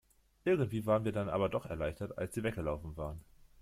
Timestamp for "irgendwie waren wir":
0.45-1.11